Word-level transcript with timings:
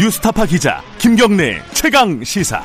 뉴스타파 0.00 0.46
기자 0.46 0.80
김경래 0.96 1.60
최강 1.74 2.24
시사. 2.24 2.62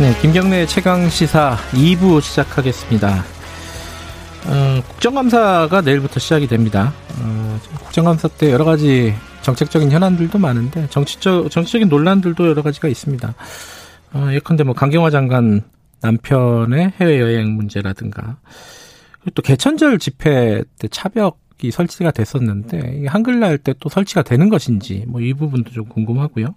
네, 0.00 0.12
김경래 0.20 0.66
최강 0.66 1.08
시사 1.08 1.56
2부 1.70 2.20
시작하겠습니다. 2.20 3.24
어, 4.46 4.82
국정감사가 4.88 5.82
내일부터 5.82 6.18
시작이 6.18 6.48
됩니다. 6.48 6.92
어, 7.20 7.60
국정감사 7.84 8.26
때 8.36 8.50
여러 8.50 8.64
가지 8.64 9.14
정책적인 9.42 9.92
현안들도 9.92 10.36
많은데 10.40 10.88
정치적 10.90 11.52
정치적인 11.52 11.88
논란들도 11.88 12.48
여러 12.48 12.62
가지가 12.62 12.88
있습니다. 12.88 13.32
어, 14.14 14.28
예컨대 14.32 14.64
뭐 14.64 14.74
강경화 14.74 15.10
장관 15.10 15.62
남편의 16.00 16.94
해외 17.00 17.20
여행 17.20 17.54
문제라든가 17.54 18.38
또 19.36 19.42
개천절 19.42 20.00
집회 20.00 20.64
때 20.80 20.88
차벽 20.88 21.41
이 21.62 21.70
설치가 21.70 22.10
됐었는데 22.10 23.06
한글날 23.06 23.58
때 23.58 23.72
또 23.80 23.88
설치가 23.88 24.22
되는 24.22 24.48
것인지 24.48 25.04
뭐 25.06 25.20
이 25.20 25.32
부분도 25.34 25.70
좀 25.70 25.84
궁금하고요. 25.86 26.54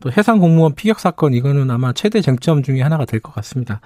또 0.00 0.10
해상 0.12 0.38
공무원 0.38 0.74
피격 0.74 0.98
사건 1.00 1.32
이거는 1.34 1.70
아마 1.70 1.92
최대 1.92 2.20
쟁점 2.20 2.62
중에 2.62 2.82
하나가 2.82 3.04
될 3.04 3.20
것 3.20 3.32
같습니다. 3.34 3.80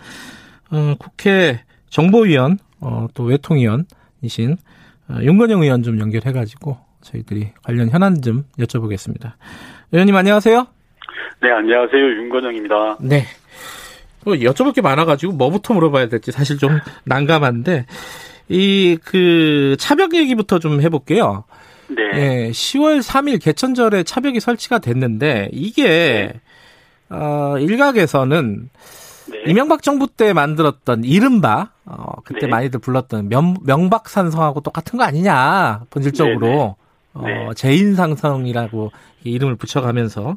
어, 0.70 0.94
국회 0.98 1.62
정보위원 1.90 2.58
어, 2.80 3.06
또 3.14 3.24
외통위원이신 3.24 4.56
어, 5.08 5.18
윤건영 5.22 5.62
의원 5.62 5.82
좀 5.82 6.00
연결해가지고 6.00 6.78
저희들이 7.02 7.50
관련 7.62 7.88
현안 7.90 8.20
좀 8.22 8.44
여쭤보겠습니다. 8.58 9.32
의원님 9.92 10.16
안녕하세요. 10.16 10.66
네 11.42 11.50
안녕하세요 11.50 12.00
윤건영입니다. 12.22 12.98
네. 13.00 13.24
뭐 14.24 14.34
여쭤볼 14.34 14.74
게 14.74 14.80
많아가지고 14.80 15.34
뭐부터 15.34 15.74
물어봐야 15.74 16.08
될지 16.08 16.32
사실 16.32 16.58
좀 16.58 16.80
난감한데 17.04 17.86
이 18.48 18.98
그 19.04 19.76
차벽 19.78 20.14
얘기부터 20.14 20.58
좀 20.58 20.80
해볼게요. 20.80 21.44
네. 21.88 22.02
예, 22.46 22.50
10월 22.50 23.00
3일 23.00 23.40
개천절에 23.42 24.02
차벽이 24.02 24.40
설치가 24.40 24.78
됐는데 24.78 25.50
이게 25.52 26.32
네. 26.32 26.40
어, 27.08 27.56
일각에서는 27.58 28.68
네. 29.30 29.38
이명박 29.46 29.82
정부 29.82 30.08
때 30.08 30.32
만들었던 30.32 31.04
이른바 31.04 31.70
어, 31.84 32.14
그때 32.24 32.40
네. 32.42 32.46
많이들 32.48 32.80
불렀던 32.80 33.28
명, 33.28 33.54
명박산성하고 33.62 34.60
똑같은 34.60 34.98
거 34.98 35.04
아니냐 35.04 35.82
본질적으로 35.90 36.76
어, 37.14 37.22
네. 37.24 37.48
재인상성이라고 37.54 38.90
이름을 39.24 39.56
붙여가면서 39.56 40.36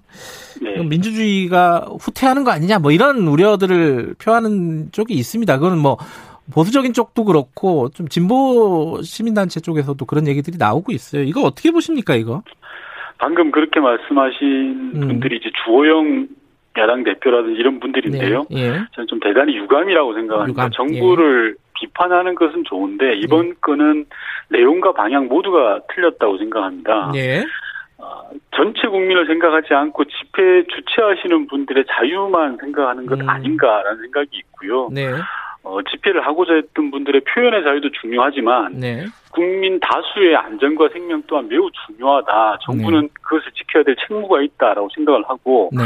네. 0.61 0.83
민주주의가 0.83 1.87
후퇴하는 1.99 2.43
거 2.43 2.51
아니냐 2.51 2.79
뭐 2.79 2.91
이런 2.91 3.27
우려들을 3.27 4.15
표하는 4.19 4.89
쪽이 4.91 5.13
있습니다. 5.15 5.57
그거는 5.57 5.77
뭐 5.79 5.97
보수적인 6.53 6.93
쪽도 6.93 7.25
그렇고 7.25 7.89
좀 7.89 8.07
진보 8.07 8.99
시민단체 9.01 9.59
쪽에서도 9.59 10.03
그런 10.05 10.27
얘기들이 10.27 10.57
나오고 10.57 10.91
있어요. 10.91 11.23
이거 11.23 11.41
어떻게 11.41 11.71
보십니까 11.71 12.15
이거? 12.15 12.43
방금 13.17 13.51
그렇게 13.51 13.79
말씀하신 13.79 14.91
음. 14.95 14.99
분들이 15.07 15.37
이제 15.37 15.49
주호영 15.63 16.27
야당 16.77 17.03
대표라든지 17.03 17.59
이런 17.59 17.79
분들인데요. 17.79 18.45
네. 18.49 18.61
예. 18.61 18.71
저는 18.93 19.07
좀 19.07 19.19
대단히 19.19 19.55
유감이라고 19.57 20.13
생각합니다. 20.13 20.51
유감, 20.51 20.65
예. 20.65 20.99
정부를 20.99 21.55
비판하는 21.79 22.35
것은 22.35 22.63
좋은데 22.65 23.15
이번 23.17 23.55
건은 23.61 24.05
내용과 24.49 24.93
방향 24.93 25.27
모두가 25.27 25.81
틀렸다고 25.93 26.37
생각합니다. 26.37 27.11
예. 27.15 27.43
어, 27.97 28.29
전체 28.55 28.87
국민을 28.87 29.27
생각하지 29.27 29.73
않고 29.73 30.05
집회 30.05 30.63
주최하시는 30.63 31.47
분들의 31.47 31.83
자유만 31.89 32.57
생각하는 32.61 33.05
것 33.05 33.19
음. 33.19 33.29
아닌가라는 33.29 34.01
생각이 34.03 34.29
있고요. 34.37 34.89
네. 34.91 35.11
어, 35.69 35.81
집회를 35.83 36.25
하고자 36.25 36.55
했던 36.55 36.89
분들의 36.89 37.21
표현의 37.21 37.63
자유도 37.63 37.89
중요하지만 38.01 38.73
네. 38.73 39.05
국민 39.31 39.79
다수의 39.79 40.35
안전과 40.35 40.89
생명 40.89 41.21
또한 41.27 41.47
매우 41.47 41.69
중요하다. 41.85 42.57
정부는 42.65 43.01
네. 43.01 43.07
그것을 43.21 43.51
지켜야 43.51 43.83
될 43.83 43.95
책무가 44.07 44.41
있다라고 44.41 44.89
생각을 44.95 45.23
하고 45.27 45.69
네. 45.71 45.83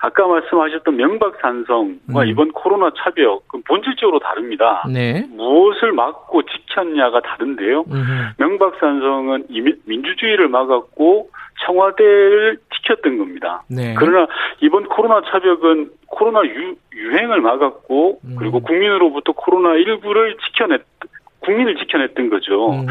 아까 0.00 0.26
말씀하셨던 0.28 0.96
명박산성과 0.96 2.22
음. 2.22 2.26
이번 2.28 2.52
코로나 2.52 2.92
차벽 2.96 3.48
그 3.48 3.60
본질적으로 3.66 4.20
다릅니다. 4.20 4.84
네. 4.88 5.26
무엇을 5.30 5.92
막고 5.92 6.42
지켰냐가 6.42 7.20
다른데요. 7.20 7.84
음흠. 7.90 8.34
명박산성은 8.38 9.46
민주주의를 9.86 10.48
막았고 10.48 11.30
청와대를 11.66 12.58
지켰던 12.74 13.18
겁니다. 13.18 13.62
네. 13.68 13.94
그러나 13.98 14.26
이번 14.60 14.84
코로나 14.86 15.20
차벽은 15.30 15.90
코로나 16.14 16.40
유, 16.48 16.74
유행을 16.94 17.40
막았고 17.40 18.20
음. 18.24 18.36
그리고 18.38 18.60
국민으로부터 18.60 19.32
코로나 19.32 19.74
19를 19.74 20.38
지켜냈 20.46 20.82
국민을 21.40 21.76
지켜냈던 21.76 22.30
거죠. 22.30 22.70
음. 22.72 22.86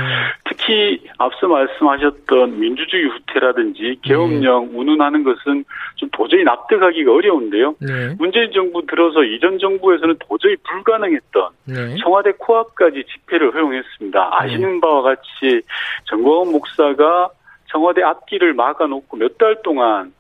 특히 0.46 1.02
앞서 1.18 1.48
말씀하셨던 1.48 2.60
민주주의 2.60 3.06
후퇴라든지 3.06 3.98
계엄령 4.04 4.72
네. 4.72 4.78
운운하는 4.78 5.24
것은 5.24 5.66
좀 5.96 6.10
도저히 6.12 6.44
납득하기가 6.44 7.12
어려운데요. 7.12 7.76
네. 7.80 8.16
문재인 8.20 8.52
정부 8.52 8.86
들어서 8.86 9.24
이전 9.24 9.58
정부에서는 9.58 10.18
도저히 10.30 10.56
불가능했던 10.70 11.50
네. 11.66 11.96
청와대 12.04 12.34
코앞까지 12.38 13.04
집회를 13.12 13.56
허용했습니다. 13.56 14.30
아시는 14.34 14.82
바와 14.82 15.02
같이 15.02 15.62
정광훈 16.06 16.52
목사가 16.52 17.30
청와대 17.72 18.04
앞길을 18.04 18.54
막아놓고 18.54 19.18
몇 19.18 19.38
달 19.40 19.60
동안 19.64 20.14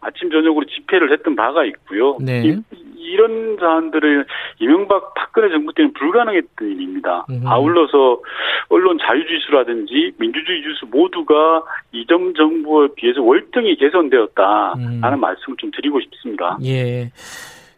아침 0.00 0.30
저녁으로 0.30 0.66
집회를 0.66 1.12
했던 1.12 1.36
바가 1.36 1.64
있고요. 1.64 2.16
네. 2.20 2.42
이, 2.44 3.16
런 3.16 3.56
사안들을 3.58 4.26
이명박 4.60 5.14
박근혜 5.14 5.48
정부 5.48 5.72
때는 5.72 5.94
불가능했던 5.94 6.68
일입니다. 6.68 7.24
음흠. 7.30 7.48
아울러서 7.48 8.20
언론 8.68 8.98
자유지수라든지 8.98 10.12
민주주의 10.18 10.62
지수 10.62 10.84
모두가 10.90 11.64
이전 11.92 12.34
정부에 12.34 12.88
비해서 12.96 13.22
월등히 13.22 13.76
개선되었다라는 13.76 15.02
음. 15.02 15.20
말씀을 15.20 15.56
좀 15.56 15.70
드리고 15.74 16.00
싶습니다. 16.02 16.58
예. 16.64 17.10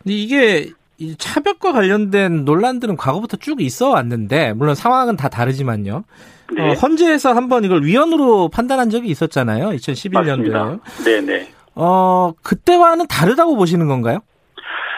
근데 0.03 0.15
이게 0.15 0.71
이 0.99 1.17
차벽과 1.17 1.73
관련된 1.73 2.45
논란들은 2.45 2.97
과거부터 2.97 3.37
쭉 3.39 3.63
있어 3.63 3.91
왔는데 3.91 4.53
물론 4.53 4.75
상황은 4.75 5.17
다 5.17 5.29
다르지만요. 5.29 6.05
네. 6.53 6.71
어, 6.71 6.73
헌재에서 6.73 7.33
한번 7.33 7.65
이걸 7.65 7.85
위헌으로 7.85 8.49
판단한 8.49 8.91
적이 8.91 9.09
있었잖아요. 9.09 9.71
2011년도에요. 9.71 10.53
맞습니다. 10.53 10.79
네네. 11.05 11.59
어, 11.75 12.33
그때와는 12.43 13.07
다르다고 13.09 13.57
보시는 13.57 13.89
건가요? 13.89 14.21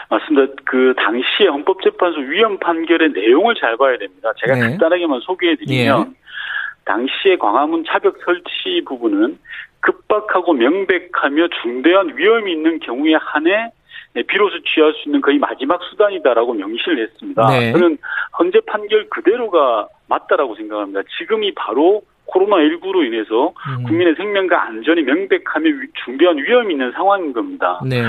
맞습니다. 0.09 0.53
그 0.65 0.93
당시에 0.97 1.47
헌법재판소 1.47 2.19
위헌 2.19 2.59
판결의 2.59 3.11
내용을 3.13 3.55
잘 3.55 3.77
봐야 3.77 3.97
됩니다. 3.97 4.31
제가 4.37 4.55
네. 4.55 4.59
간단하게만 4.61 5.21
소개해드리면 5.21 5.99
예. 5.99 6.23
당시에 6.85 7.37
광화문 7.37 7.83
차벽 7.87 8.17
설치 8.23 8.83
부분은 8.85 9.39
급박하고 9.79 10.53
명백하며 10.53 11.47
중대한 11.61 12.15
위험이 12.17 12.53
있는 12.53 12.79
경우에 12.79 13.15
한해 13.15 13.71
네, 14.13 14.21
비로소 14.23 14.57
취할 14.63 14.93
수 14.93 15.09
있는 15.09 15.21
거의 15.21 15.39
마지막 15.39 15.81
수단이다라고 15.83 16.53
명시를 16.53 17.03
했습니다. 17.03 17.47
네. 17.47 17.71
저는 17.71 17.97
헌재 18.37 18.61
판결 18.67 19.09
그대로가 19.09 19.87
맞다라고 20.07 20.55
생각합니다. 20.55 21.01
지금이 21.17 21.53
바로 21.55 22.03
코로나19로 22.27 23.05
인해서 23.05 23.53
음. 23.77 23.83
국민의 23.83 24.15
생명과 24.15 24.63
안전이 24.67 25.01
명백하며 25.03 25.67
위- 25.69 25.87
중대한 26.05 26.37
위험이 26.37 26.73
있는 26.73 26.91
상황인 26.93 27.33
겁니다. 27.33 27.79
네. 27.85 28.01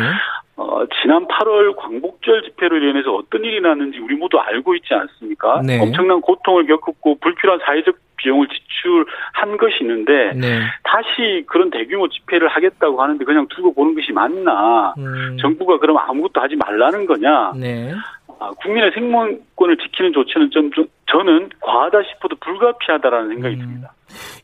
어, 0.57 0.83
지난 1.03 1.27
8월 1.27 1.75
광복절 1.77 2.43
집회로 2.43 2.77
인해서 2.79 3.13
어떤 3.15 3.45
일이 3.45 3.61
났는지 3.61 3.99
우리 3.99 4.15
모두 4.15 4.39
알고 4.39 4.75
있지 4.77 4.95
않습니까? 4.95 5.61
네. 5.67 5.81
엄청난 5.81 6.21
고통을 6.21 6.67
겪었고 6.67 7.19
불필요한 7.19 7.61
사회적 7.65 7.97
비용을 8.17 8.47
지출한 8.47 9.57
것이 9.59 9.79
있는데 9.81 10.33
네. 10.37 10.61
다시 10.85 11.45
그런 11.49 11.71
대규모 11.71 12.09
집회를 12.09 12.47
하겠다고 12.49 13.03
하는데 13.03 13.25
그냥 13.25 13.47
두고 13.49 13.75
보는 13.75 13.97
것이 13.97 14.13
맞나? 14.13 14.95
음. 14.97 15.37
정부가 15.41 15.79
그럼 15.79 15.99
아무것도 15.99 16.41
하지 16.41 16.55
말라는 16.57 17.07
거냐? 17.07 17.53
네. 17.57 17.93
아, 18.41 18.51
국민의 18.63 18.91
생명권을 18.95 19.77
지키는 19.79 20.13
조치는 20.13 20.51
좀, 20.51 20.71
좀 20.73 20.87
저는 21.11 21.51
과하다 21.61 21.99
싶어도 22.13 22.37
불가피하다라는 22.37 23.29
생각이 23.35 23.55
음. 23.57 23.61
듭니다. 23.61 23.95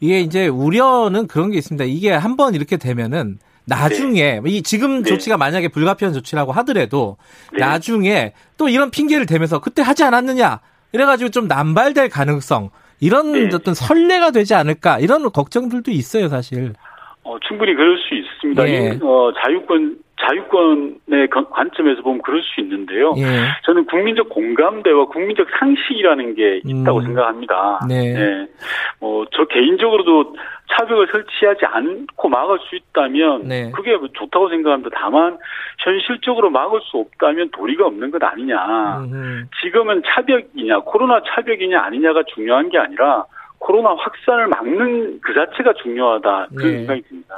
이게 0.01 0.21
이제 0.21 0.49
우려는 0.49 1.27
그런 1.27 1.51
게 1.51 1.59
있습니다. 1.59 1.85
이게 1.85 2.11
한번 2.13 2.55
이렇게 2.55 2.77
되면은 2.77 3.39
나중에 3.67 4.41
이 4.47 4.63
지금 4.63 5.03
네. 5.03 5.11
조치가 5.11 5.37
만약에 5.37 5.69
불가피한 5.69 6.13
조치라고 6.13 6.53
하더라도 6.53 7.17
네. 7.53 7.61
나중에 7.61 8.33
또 8.57 8.69
이런 8.69 8.91
핑계를 8.91 9.27
대면서 9.27 9.61
그때 9.61 9.83
하지 9.83 10.03
않았느냐 10.03 10.61
이래가지고 10.93 11.31
좀 11.31 11.47
남발될 11.47 12.09
가능성 12.09 12.71
이런 12.99 13.33
네. 13.33 13.55
어떤 13.55 13.75
선례가 13.75 14.33
되지 14.33 14.55
않을까 14.55 14.99
이런 14.99 15.31
걱정들도 15.31 15.91
있어요 15.91 16.29
사실. 16.29 16.75
어, 17.31 17.39
충분히 17.47 17.75
그럴 17.75 17.97
수 17.99 18.13
있습니다. 18.15 18.69
예. 18.69 18.73
이, 18.73 18.99
어, 19.03 19.33
자유권, 19.41 19.97
자유권의 20.21 21.29
관- 21.31 21.49
관점에서 21.49 22.03
보면 22.03 22.21
그럴 22.23 22.43
수 22.43 22.61
있는데요. 22.61 23.15
예. 23.19 23.25
저는 23.65 23.87
국민적 23.87 24.29
공감대와 24.31 25.07
국민적 25.07 25.47
상식이라는 25.59 26.35
게 26.35 26.61
있다고 26.65 26.99
음. 26.99 27.05
생각합니다. 27.05 27.81
네. 27.89 28.15
예. 28.17 28.47
뭐, 29.01 29.25
저 29.31 29.45
개인적으로도 29.45 30.35
차벽을 30.73 31.07
설치하지 31.13 31.67
않고 31.67 32.29
막을 32.29 32.59
수 32.69 32.75
있다면 32.75 33.47
네. 33.47 33.71
그게 33.71 33.97
좋다고 34.15 34.49
생각합니다. 34.49 34.91
다만 35.01 35.39
현실적으로 35.79 36.51
막을 36.51 36.81
수 36.83 36.97
없다면 36.99 37.51
도리가 37.53 37.87
없는 37.87 38.11
것 38.11 38.23
아니냐. 38.23 38.99
음, 39.13 39.49
지금은 39.63 40.03
차벽이냐 40.05 40.81
코로나 40.81 41.21
차벽이냐 41.29 41.81
아니냐가 41.81 42.23
중요한 42.35 42.69
게 42.69 42.79
아니라 42.79 43.25
코로나 43.61 43.91
확산을 43.91 44.49
막는 44.49 45.21
그 45.21 45.33
자체가 45.35 45.75
중요하다 45.83 46.49
그런 46.57 46.73
네. 46.73 46.79
생각이 46.79 47.03
듭니다. 47.03 47.37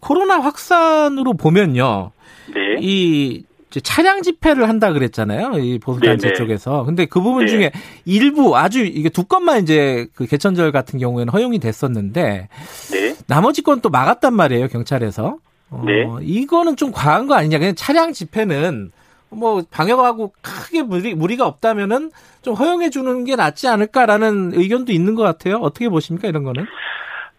코로나 0.00 0.40
확산으로 0.40 1.32
보면요. 1.34 2.10
네. 2.52 2.76
이 2.80 3.44
차량 3.82 4.22
집회를 4.22 4.68
한다 4.68 4.92
그랬잖아요. 4.92 5.58
이 5.58 5.78
보수단체 5.78 6.28
네네. 6.28 6.34
쪽에서. 6.38 6.84
근데 6.84 7.06
그 7.06 7.20
부분 7.20 7.46
네. 7.46 7.50
중에 7.50 7.72
일부 8.04 8.56
아주 8.56 8.84
이게 8.84 9.08
두 9.08 9.24
건만 9.24 9.62
이제 9.62 10.06
그 10.14 10.26
개천절 10.26 10.70
같은 10.70 10.98
경우에는 10.98 11.32
허용이 11.32 11.58
됐었는데 11.58 12.48
네. 12.92 13.14
나머지 13.26 13.62
건 13.62 13.80
또 13.80 13.90
막았단 13.90 14.34
말이에요. 14.34 14.68
경찰에서. 14.68 15.38
어, 15.70 15.82
네. 15.86 16.06
이거는 16.22 16.76
좀 16.76 16.92
과한 16.92 17.26
거 17.26 17.34
아니냐. 17.34 17.58
그냥 17.58 17.74
차량 17.74 18.12
집회는 18.12 18.92
뭐 19.34 19.62
방역하고 19.70 20.32
크게 20.42 20.82
무리, 20.82 21.14
무리가 21.14 21.46
없다면은 21.46 22.10
좀 22.42 22.54
허용해 22.54 22.90
주는 22.90 23.24
게 23.24 23.36
낫지 23.36 23.68
않을까라는 23.68 24.52
의견도 24.54 24.92
있는 24.92 25.14
것 25.14 25.22
같아요. 25.22 25.56
어떻게 25.56 25.88
보십니까 25.88 26.28
이런 26.28 26.44
거는? 26.44 26.66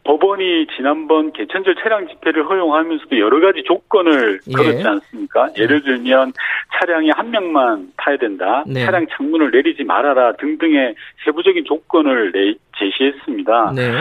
법원이 0.06 0.68
지난번 0.76 1.34
개천절 1.34 1.76
차량 1.82 2.08
집회를 2.08 2.48
허용하면서도 2.48 3.20
여러 3.20 3.40
가지 3.40 3.64
조건을 3.64 4.40
예. 4.48 4.54
걸었지 4.54 4.88
않습니까? 4.88 5.50
예를 5.58 5.82
들면 5.82 6.32
차량이 6.80 7.10
한 7.10 7.32
명만 7.32 7.92
타야 7.98 8.16
된다, 8.18 8.64
네. 8.68 8.86
차량 8.86 9.08
창문을 9.08 9.50
내리지 9.50 9.84
말아라 9.84 10.34
등등의 10.34 10.94
세부적인 11.26 11.66
조건을 11.66 12.32
내, 12.32 12.54
제시했습니다. 12.78 13.74
네. 13.76 13.92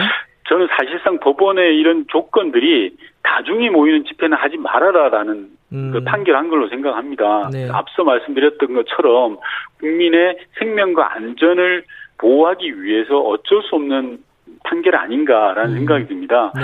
저는 0.47 0.67
사실상 0.77 1.19
법원의 1.19 1.75
이런 1.75 2.05
조건들이 2.07 2.95
다중이 3.23 3.71
모이는 3.71 4.05
집회는 4.05 4.37
하지 4.37 4.57
말아라라는 4.57 5.49
음. 5.73 5.91
그 5.91 6.03
판결한 6.03 6.49
걸로 6.49 6.67
생각합니다. 6.69 7.49
네. 7.51 7.69
앞서 7.71 8.03
말씀드렸던 8.03 8.73
것처럼 8.73 9.37
국민의 9.79 10.37
생명과 10.59 11.15
안전을 11.15 11.83
보호하기 12.17 12.83
위해서 12.83 13.19
어쩔 13.19 13.61
수 13.63 13.75
없는 13.75 14.19
판결 14.63 14.95
아닌가라는 14.95 15.71
음. 15.71 15.77
생각이 15.77 16.07
듭니다. 16.07 16.51
네. 16.55 16.61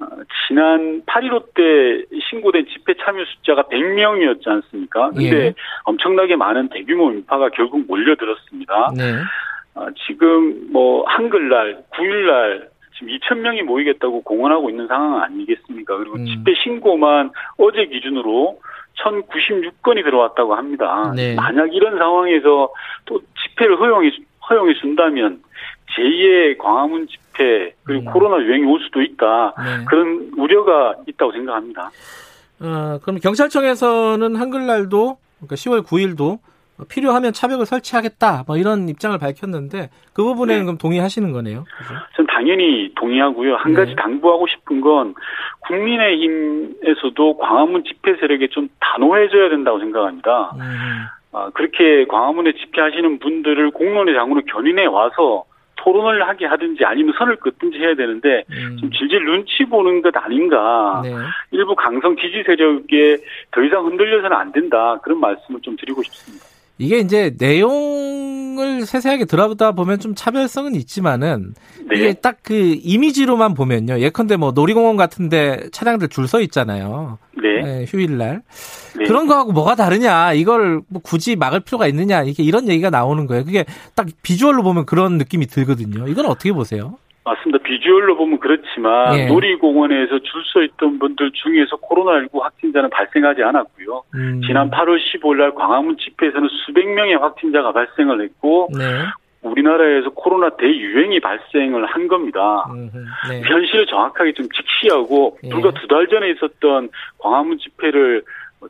어, 0.00 0.06
지난 0.46 1.02
8.15 1.06 1.54
때 1.54 2.16
신고된 2.30 2.66
집회 2.72 2.94
참여 2.94 3.24
숫자가 3.24 3.64
100명이었지 3.64 4.46
않습니까? 4.46 5.10
근데 5.10 5.46
예. 5.46 5.54
엄청나게 5.84 6.36
많은 6.36 6.68
대규모 6.68 7.10
인파가 7.10 7.48
결국 7.50 7.84
몰려들었습니다. 7.86 8.92
네. 8.96 9.14
어, 9.74 9.86
지금 10.06 10.72
뭐 10.72 11.04
한글날, 11.06 11.82
9일날 11.90 12.68
지금 12.98 13.12
2,000명이 13.14 13.62
모이겠다고 13.62 14.22
공언하고 14.22 14.70
있는 14.70 14.86
상황 14.88 15.22
아니겠습니까? 15.22 15.96
그리고 15.96 16.16
음. 16.16 16.26
집회 16.26 16.52
신고만 16.62 17.30
어제 17.58 17.86
기준으로 17.86 18.58
1,096건이 18.98 20.02
들어왔다고 20.02 20.54
합니다. 20.54 21.12
네. 21.14 21.34
만약 21.36 21.72
이런 21.72 21.96
상황에서 21.96 22.72
또 23.04 23.20
집회를 23.44 23.78
허용해, 23.78 24.10
허용해 24.50 24.74
준다면 24.74 25.40
제2의 25.96 26.58
광화문 26.58 27.06
집회 27.06 27.72
그리고 27.84 28.02
음. 28.02 28.12
코로나 28.12 28.44
유행이 28.44 28.64
올 28.64 28.80
수도 28.80 29.00
있다. 29.00 29.54
네. 29.56 29.84
그런 29.86 30.32
우려가 30.36 30.96
있다고 31.06 31.32
생각합니다. 31.32 31.90
어, 32.60 32.98
그럼 33.02 33.20
경찰청에서는 33.20 34.34
한글날도 34.34 35.18
그러니까 35.38 35.54
10월 35.54 35.86
9일도 35.86 36.40
필요하면 36.86 37.32
차벽을 37.32 37.66
설치하겠다 37.66 38.44
뭐 38.46 38.56
이런 38.56 38.88
입장을 38.88 39.16
밝혔는데 39.18 39.90
그 40.12 40.22
부분에는 40.22 40.60
네. 40.60 40.64
그럼 40.64 40.78
동의하시는 40.78 41.32
거네요. 41.32 41.64
그죠? 41.78 41.94
전 42.16 42.26
당연히 42.26 42.92
동의하고요. 42.94 43.56
한 43.56 43.72
네. 43.72 43.80
가지 43.80 43.94
당부하고 43.96 44.46
싶은 44.46 44.80
건 44.80 45.14
국민의힘에서도 45.60 47.36
광화문 47.38 47.84
집회 47.84 48.16
세력에 48.16 48.48
좀 48.48 48.68
단호해져야 48.80 49.48
된다고 49.50 49.78
생각합니다. 49.80 50.52
음, 50.56 51.06
아, 51.32 51.50
그렇게 51.54 52.06
광화문에 52.06 52.52
집회하시는 52.52 53.18
분들을 53.18 53.70
공론의 53.72 54.14
장으로 54.14 54.42
견인해 54.46 54.86
와서 54.86 55.44
토론을 55.76 56.26
하게 56.28 56.46
하든지 56.46 56.84
아니면 56.84 57.14
선을 57.16 57.36
긋든지 57.36 57.78
해야 57.78 57.94
되는데 57.94 58.44
음. 58.50 58.76
좀 58.78 58.90
질질 58.90 59.24
눈치 59.24 59.64
보는 59.64 60.02
것 60.02 60.16
아닌가. 60.16 61.00
네. 61.04 61.10
일부 61.52 61.74
강성 61.74 62.16
지지 62.16 62.42
세력에 62.44 63.18
더 63.52 63.62
이상 63.62 63.86
흔들려서는 63.86 64.36
안 64.36 64.52
된다. 64.52 64.98
그런 65.02 65.20
말씀을 65.20 65.60
좀 65.62 65.76
드리고 65.76 66.02
싶습니다. 66.02 66.57
이게 66.78 66.98
이제 66.98 67.34
내용을 67.38 68.86
세세하게 68.86 69.24
들어보다 69.24 69.72
보면 69.72 69.98
좀 70.00 70.14
차별성은 70.14 70.74
있지만은 70.76 71.54
이게 71.92 72.06
네. 72.08 72.12
딱그 72.14 72.78
이미지로만 72.82 73.54
보면요. 73.54 73.98
예컨대 74.00 74.36
뭐 74.36 74.52
놀이공원 74.52 74.96
같은데 74.96 75.68
차량들 75.72 76.08
줄 76.08 76.28
서 76.28 76.40
있잖아요. 76.42 77.18
네. 77.42 77.62
네, 77.62 77.84
휴일날 77.88 78.42
네. 78.98 79.04
그런 79.04 79.26
거하고 79.26 79.52
뭐가 79.52 79.74
다르냐? 79.74 80.34
이걸 80.34 80.82
뭐 80.88 81.00
굳이 81.02 81.36
막을 81.36 81.60
필요가 81.60 81.86
있느냐? 81.86 82.22
이게 82.22 82.42
이런 82.42 82.68
얘기가 82.68 82.90
나오는 82.90 83.26
거예요. 83.26 83.44
그게 83.44 83.64
딱 83.94 84.06
비주얼로 84.22 84.62
보면 84.62 84.84
그런 84.86 85.18
느낌이 85.18 85.46
들거든요. 85.46 86.06
이건 86.08 86.26
어떻게 86.26 86.52
보세요? 86.52 86.98
맞습니다. 87.28 87.58
비주얼로 87.62 88.16
보면 88.16 88.38
그렇지만 88.40 89.18
예. 89.18 89.26
놀이공원에서 89.26 90.18
줄 90.20 90.38
서 90.52 90.62
있던 90.62 90.98
분들 90.98 91.30
중에서 91.32 91.76
코로나19 91.76 92.40
확진자는 92.40 92.88
발생하지 92.90 93.42
않았고요. 93.42 94.02
음, 94.14 94.40
지난 94.46 94.70
8월 94.70 94.98
15일 94.98 95.36
날 95.36 95.54
광화문 95.54 95.96
집회에서는 95.98 96.48
수백 96.66 96.88
명의 96.88 97.14
확진자가 97.16 97.72
발생을 97.72 98.22
했고 98.22 98.68
네. 98.76 98.84
우리나라에서 99.42 100.10
코로나 100.10 100.48
대유행이 100.56 101.20
발생을 101.20 101.84
한 101.86 102.08
겁니다. 102.08 102.64
음, 102.70 102.90
네. 103.28 103.42
현실을 103.42 103.86
정확하게 103.86 104.32
좀 104.32 104.46
직시하고 104.50 105.38
예. 105.44 105.48
불과 105.50 105.70
두 105.72 105.86
달 105.86 106.06
전에 106.08 106.30
있었던 106.30 106.88
광화문 107.18 107.58
집회를 107.58 108.22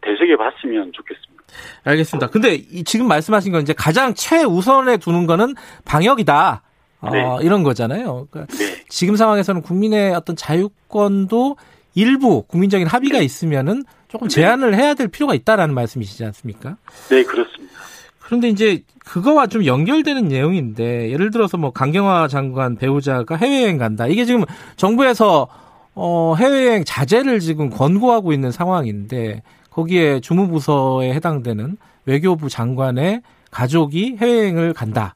되새겨 0.03 0.37
봤으면 0.37 0.93
좋겠습니다. 0.93 1.43
알겠습니다. 1.85 2.27
근데 2.29 2.55
이 2.55 2.85
지금 2.85 3.09
말씀하신 3.09 3.53
건 3.53 3.63
이제 3.63 3.73
가장 3.77 4.13
최우선에 4.15 4.97
두는 4.99 5.27
거는 5.27 5.55
방역이다. 5.87 6.63
어, 7.00 7.11
네. 7.11 7.39
이런 7.43 7.62
거잖아요. 7.62 8.27
그러니까 8.31 8.56
네. 8.56 8.83
지금 8.89 9.17
상황에서는 9.17 9.62
국민의 9.62 10.15
어떤 10.15 10.37
자유권도 10.37 11.56
일부 11.95 12.43
국민적인 12.43 12.87
합의가 12.87 13.19
있으면은 13.21 13.85
조금 14.09 14.29
제한을 14.29 14.75
해야 14.75 14.95
될 14.95 15.09
필요가 15.09 15.35
있다라는 15.35 15.75
말씀이시지 15.75 16.25
않습니까? 16.25 16.77
네, 17.11 17.25
그렇습니다. 17.25 17.75
그런데 18.21 18.49
이제 18.49 18.83
그거와 19.05 19.47
좀 19.47 19.65
연결되는 19.65 20.29
내용인데 20.29 21.11
예를 21.11 21.31
들어서 21.31 21.56
뭐 21.56 21.71
강경화 21.71 22.29
장관 22.29 22.77
배우자가 22.77 23.37
해외여행 23.37 23.79
간다. 23.79 24.06
이게 24.06 24.25
지금 24.25 24.45
정부에서 24.77 25.49
어 25.95 26.35
해외여행 26.39 26.85
자제를 26.85 27.41
지금 27.41 27.71
권고하고 27.71 28.33
있는 28.33 28.53
상황인데 28.53 29.43
거기에 29.71 30.21
주무부서에 30.21 31.12
해당되는 31.15 31.79
외교부 32.05 32.49
장관의 32.49 33.23
가족이 33.50 34.17
해외여행을 34.21 34.75
간다. 34.75 35.15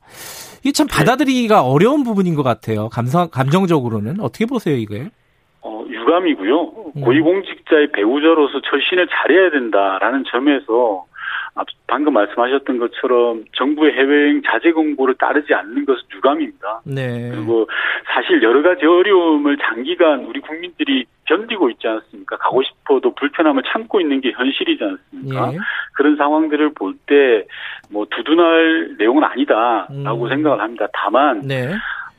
이게 0.63 0.73
참 0.73 0.87
받아들이기가 0.87 1.63
어려운 1.63 2.05
부분인 2.05 2.35
것 2.35 2.43
같아요. 2.43 2.89
감성 2.89 3.29
감정적으로는 3.31 4.21
어떻게 4.21 4.47
보세요 4.47 4.77
이거에? 4.77 5.09
어, 5.63 5.85
유감이고요. 5.89 6.61
음. 6.97 7.01
고위공직자의 7.03 7.93
배우자로서 7.93 8.61
절신을 8.63 9.09
잘해야 9.09 9.51
된다라는 9.51 10.25
점에서 10.31 11.05
앞- 11.07 11.12
방금 11.87 12.15
말씀하셨던 12.15 12.79
것처럼 12.79 13.45
정부의 13.53 13.93
해외여행 13.93 14.43
자제 14.47 14.73
공고를 14.73 15.15
따르지 15.17 15.53
않는 15.53 15.85
것은 15.85 16.01
유감입니다. 16.15 16.81
네. 16.87 17.31
그리고 17.31 17.69
사실 18.07 18.43
여러 18.43 18.63
가지 18.63 18.87
어려움을 18.87 19.59
장기간 19.59 20.25
우리 20.25 20.41
국민들이 20.41 21.05
견디고 21.27 21.69
있지 21.71 21.87
않습니까? 21.87 22.37
가고 22.39 22.63
싶어도 22.63 23.15
불편함을 23.15 23.63
참고 23.67 24.01
있는 24.01 24.21
게 24.23 24.33
현실이지 24.33 24.83
않습니까? 24.83 25.53
예. 25.53 25.59
그런 25.95 26.17
상황들을 26.17 26.73
볼 26.75 26.95
때 27.07 27.45
뭐 27.93 28.07
두둔할 28.11 28.97
내용은 28.99 29.23
아니다라고 29.23 30.25
음. 30.25 30.29
생각을 30.29 30.61
합니다. 30.61 30.87
다만 30.95 31.41
네. 31.41 31.69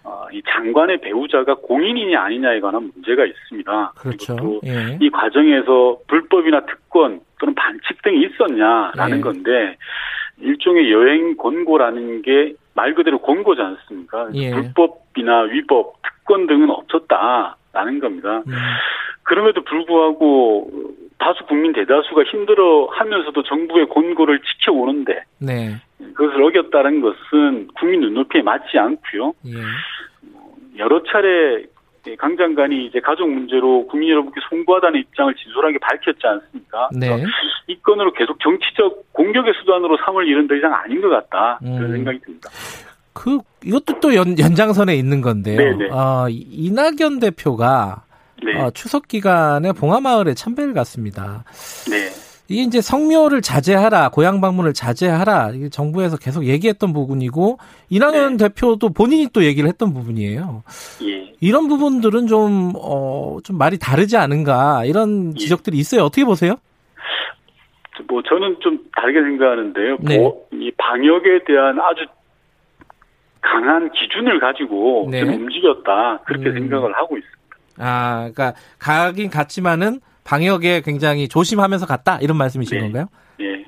어, 0.03 0.25
이 0.31 0.41
장관의 0.47 0.99
배우자가 1.01 1.55
공인이냐 1.55 2.21
아니냐에 2.21 2.59
관한 2.59 2.91
문제가 2.93 3.25
있습니다. 3.25 3.93
그렇죠. 3.97 4.35
그리고 4.35 4.59
또 4.61 4.67
예. 4.67 4.97
이 5.01 5.09
과정에서 5.09 5.97
불법이나 6.07 6.65
특권 6.65 7.21
또는 7.39 7.55
반칙 7.55 8.01
등 8.03 8.13
이 8.33 8.35
있었냐라는 8.35 9.17
네. 9.17 9.21
건데 9.21 9.77
일종의 10.39 10.91
여행 10.91 11.37
권고라는 11.37 12.21
게 12.21 12.53
말 12.75 12.93
그대로 12.95 13.19
권고지 13.19 13.61
않습니까? 13.61 14.29
예. 14.33 14.51
불법이나 14.51 15.41
위법, 15.43 16.01
특권 16.01 16.47
등은 16.47 16.69
없었다라는 16.69 17.99
겁니다. 17.99 18.41
음. 18.47 18.53
그럼에도 19.23 19.63
불구하고 19.63 20.69
다수 21.19 21.45
국민 21.45 21.71
대다수가 21.71 22.23
힘들어 22.23 22.87
하면서도 22.91 23.43
정부의 23.43 23.87
권고를 23.89 24.39
지켜오는데 24.41 25.23
네. 25.39 25.75
그것을 26.15 26.43
어겼다는 26.43 27.01
것은 27.01 27.67
국민 27.79 28.01
눈높이에 28.01 28.41
맞지 28.41 28.77
않고요. 28.77 29.33
예. 29.47 30.79
여러 30.79 31.01
차례 31.03 31.63
강 32.19 32.35
장관이 32.35 32.87
이제 32.87 32.99
가족 32.99 33.29
문제로 33.29 33.87
국민 33.87 34.09
여러분께 34.09 34.39
송구하다는 34.49 34.99
입장을 34.99 35.33
진솔하게 35.35 35.77
밝혔지 35.79 36.19
않습니까? 36.25 36.89
네. 36.93 37.23
이 37.67 37.79
건으로 37.81 38.11
계속 38.13 38.37
정치적 38.41 39.13
공격의 39.13 39.53
수단으로 39.59 39.97
삼을 40.05 40.27
일은 40.27 40.47
더 40.47 40.55
이상 40.55 40.73
아닌 40.73 41.01
것 41.01 41.09
같다 41.09 41.59
그런 41.61 41.83
음. 41.85 41.91
생각이 41.93 42.19
듭니다. 42.19 42.49
그 43.13 43.39
이것도 43.63 43.99
또 44.01 44.13
연, 44.15 44.37
연장선에 44.37 44.95
있는 44.95 45.21
건데요. 45.21 45.57
네네. 45.57 45.89
어, 45.91 46.27
이- 46.29 46.45
이낙연 46.51 47.19
대표가 47.21 48.03
네, 48.43 48.59
어, 48.59 48.69
추석 48.71 49.07
기간에 49.07 49.71
봉하마을에 49.71 50.33
참배를 50.33 50.73
갔습니다. 50.73 51.45
네, 51.89 52.09
이게 52.49 52.61
이제 52.63 52.81
성묘를 52.81 53.41
자제하라, 53.41 54.09
고향 54.09 54.41
방문을 54.41 54.73
자제하라, 54.73 55.51
이게 55.53 55.69
정부에서 55.69 56.17
계속 56.17 56.45
얘기했던 56.45 56.91
부분이고, 56.91 57.57
이낙연 57.89 58.37
네. 58.37 58.49
대표도 58.49 58.89
본인이 58.89 59.27
또 59.31 59.43
얘기를 59.45 59.69
했던 59.69 59.93
부분이에요. 59.93 60.63
예. 61.03 61.33
이런 61.39 61.67
부분들은 61.67 62.27
좀, 62.27 62.73
어, 62.75 63.37
좀 63.43 63.57
말이 63.57 63.79
다르지 63.79 64.17
않은가, 64.17 64.83
이런 64.85 65.33
예. 65.35 65.39
지적들이 65.39 65.77
있어요. 65.77 66.03
어떻게 66.03 66.25
보세요? 66.25 66.55
뭐, 68.09 68.21
저는 68.23 68.57
좀 68.59 68.79
다르게 68.95 69.21
생각하는데요. 69.21 69.97
네. 70.01 70.17
뭐, 70.17 70.45
이 70.51 70.71
방역에 70.77 71.45
대한 71.45 71.79
아주 71.79 72.05
강한 73.39 73.89
기준을 73.91 74.39
가지고 74.39 75.07
네. 75.09 75.21
좀 75.21 75.29
움직였다. 75.29 76.19
그렇게 76.25 76.49
음. 76.49 76.53
생각을 76.53 76.93
하고 76.95 77.17
있습니다. 77.17 77.43
아, 77.77 78.29
그러니까 78.33 78.53
가긴 78.79 79.29
갔지만은 79.29 79.99
방역에 80.23 80.81
굉장히 80.81 81.27
조심하면서 81.27 81.85
갔다 81.85 82.19
이런 82.21 82.37
말씀이신 82.37 82.77
네. 82.77 82.83
건가요? 82.83 83.07
네. 83.39 83.65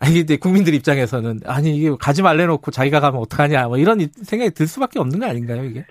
아니 0.00 0.14
근데 0.14 0.36
국민들 0.36 0.74
입장에서는 0.74 1.40
아니 1.46 1.76
이게 1.76 1.90
가지 2.00 2.22
말래 2.22 2.46
놓고 2.46 2.70
자기가 2.70 3.00
가면 3.00 3.20
어떡하냐 3.20 3.68
뭐 3.68 3.78
이런 3.78 3.98
생각이 4.00 4.50
들 4.52 4.66
수밖에 4.66 4.98
없는 4.98 5.20
거 5.20 5.26
아닌가요 5.26 5.64
이게? 5.64 5.84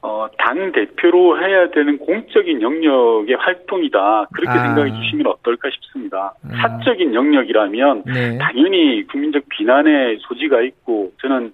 어, 0.00 0.28
당 0.38 0.70
대표로 0.70 1.40
해야 1.40 1.68
되는 1.70 1.98
공적인 1.98 2.62
영역의 2.62 3.34
활동이다. 3.34 4.26
그렇게 4.32 4.56
아. 4.56 4.66
생각해 4.66 4.92
주시면 4.92 5.26
어떨까 5.26 5.68
싶습니다. 5.70 6.34
음. 6.44 6.50
사적인 6.54 7.14
영역이라면 7.14 8.04
네. 8.06 8.38
당연히 8.38 9.04
국민적 9.08 9.42
비난의 9.48 10.18
소지가 10.20 10.62
있고 10.62 11.12
저는 11.20 11.52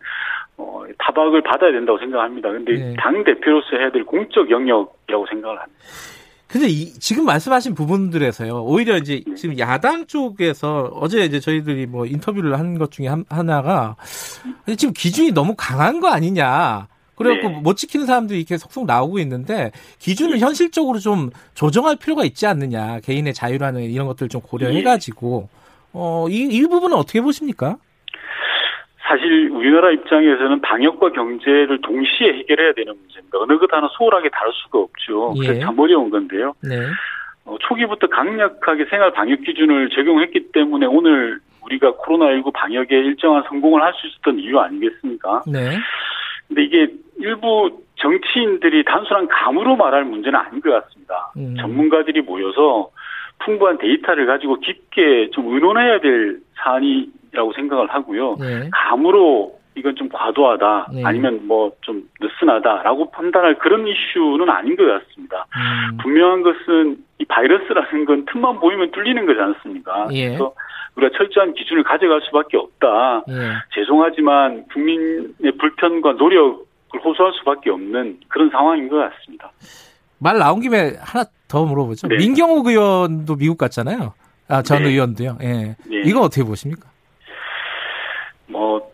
어, 0.59 0.85
타박을 0.99 1.43
받아야 1.43 1.73
된다고 1.73 1.99
생각합니다. 1.99 2.51
근데 2.51 2.73
네. 2.73 2.95
당 2.99 3.25
대표로서 3.25 3.77
해야 3.77 3.91
될 3.91 4.05
공적 4.05 4.51
영역이라고 4.51 5.27
생각을 5.27 5.59
합니다. 5.59 5.79
근데 6.55 6.69
이, 6.69 6.93
지금 7.01 7.25
말씀하신 7.25 7.75
부분들에서요. 7.75 8.63
오히려 8.63 8.97
이제 8.97 9.25
네. 9.27 9.35
지금 9.35 9.59
야당 9.59 10.07
쪽에서 10.07 10.89
어제 10.95 11.25
이제 11.25 11.41
저희들이 11.41 11.87
뭐 11.87 12.07
인터뷰를 12.07 12.57
한 12.61 12.79
것 12.79 12.93
중에 12.93 13.09
한, 13.09 13.25
하나가 13.29 13.97
지금 14.79 14.95
기준이 14.95 15.33
너무 15.33 15.55
강한 15.57 15.99
거 15.99 16.09
아니냐. 16.11 16.87
그래갖고 17.17 17.49
네. 17.49 17.61
못 17.61 17.77
지키는 17.77 18.07
사람들이 18.07 18.39
이렇게 18.39 18.57
속속 18.57 18.87
나오고 18.87 19.19
있는데 19.19 19.73
기준을 19.99 20.35
네. 20.35 20.39
현실적으로 20.39 21.01
좀 21.01 21.31
조정할 21.55 21.97
필요가 21.97 22.25
있지 22.25 22.47
않느냐. 22.47 23.01
개인의 23.01 23.35
자유라는 23.35 23.83
이런 23.91 24.07
것들 24.07 24.29
좀 24.29 24.41
고려해가지고 24.41 25.49
어, 25.93 26.27
이, 26.31 26.37
이 26.37 26.63
부분은 26.69 26.97
어떻게 26.97 27.21
보십니까? 27.21 27.79
사실 29.07 29.51
우리나라 29.53 29.91
입장에서는 29.91 30.61
방역과 30.63 31.11
경제를 31.11 31.79
동시에 31.83 32.33
해결해야 32.39 32.73
되는 32.73 32.95
문제입니다. 32.97 33.39
어느 33.39 33.59
것 33.59 33.71
하나 33.71 33.89
소홀하게 33.93 34.31
다룰 34.31 34.53
수가 34.55 34.79
없죠. 34.79 35.35
예. 35.43 35.47
그래서 35.47 35.67
참 35.67 35.79
어려운 35.79 36.09
건데요. 36.09 36.55
네. 36.63 36.77
어, 37.45 37.57
초기부터 37.61 38.07
강력하게 38.07 38.87
생활 38.87 39.13
방역 39.13 39.43
기준을 39.43 39.91
적용했기 39.91 40.53
때문에 40.53 40.87
오늘 40.87 41.39
우리가 41.63 41.93
코로나19 41.93 42.53
방역에 42.55 42.97
일정한 42.97 43.43
성공을 43.49 43.83
할 43.83 43.93
수 43.95 44.07
있었던 44.07 44.39
이유 44.39 44.59
아니겠습니까? 44.59 45.43
네. 45.47 45.77
근데 46.49 46.63
이게 46.65 46.89
일부 47.19 47.71
정치인들이 47.97 48.85
단순한 48.85 49.29
감으로 49.29 49.77
말할 49.77 50.05
문제는 50.05 50.39
아닌 50.39 50.61
것 50.61 50.71
같습니다. 50.71 51.31
음. 51.37 51.55
전문가들이 51.59 52.23
모여서 52.23 52.91
풍부한 53.41 53.79
데이터를 53.79 54.27
가지고 54.27 54.61
깊게 54.61 55.31
좀 55.33 55.53
의논해야 55.53 56.01
될 56.01 56.39
사안이 56.57 57.09
라고 57.35 57.53
생각을 57.53 57.89
하고요. 57.89 58.37
네. 58.41 58.71
감으로 58.73 59.59
이건 59.77 59.97
좀 59.97 60.09
과도하다 60.09 60.89
네. 60.95 61.03
아니면 61.05 61.47
뭐 61.47 61.73
좀 61.85 62.03
느슨하다라고 62.21 63.11
판단할 63.11 63.59
그런 63.59 63.87
이슈는 63.87 64.49
아닌 64.49 64.77
것 64.77 64.85
같습니다. 64.85 65.47
음. 65.55 65.97
분명한 65.99 66.43
것은 66.43 66.97
이 67.19 67.25
바이러스라는 67.27 68.05
건 68.07 68.25
틈만 68.33 68.59
보이면 68.61 68.91
뚫리는 68.91 69.27
거지 69.27 69.41
않습니까? 69.41 70.09
예. 70.13 70.29
그래서 70.29 70.55
우리가 70.97 71.17
철저한 71.17 71.55
기준을 71.55 71.83
가져갈 71.85 72.21
수밖에 72.23 72.57
없다. 72.57 73.25
예. 73.29 73.53
죄송하지만 73.75 74.65
국민의 74.73 75.53
불편과 75.61 76.13
노력을 76.13 76.65
호소할 77.05 77.33
수밖에 77.39 77.71
없는 77.71 78.21
그런 78.29 78.51
상황인 78.51 78.89
것 78.89 78.97
같습니다. 78.97 79.51
말 80.19 80.39
나온 80.39 80.61
김에 80.61 80.93
하나 81.01 81.25
더 81.49 81.65
물어보죠. 81.65 82.09
네. 82.09 82.17
민경욱 82.17 82.67
의원도 82.67 83.37
미국 83.37 83.59
갔잖아요. 83.59 84.15
아, 84.49 84.63
전 84.63 84.83
네. 84.83 84.91
의원도요. 84.91 85.39
예. 85.43 85.53
네. 85.53 85.77
이건 86.05 86.23
어떻게 86.23 86.45
보십니까? 86.45 86.89
뭐, 88.47 88.91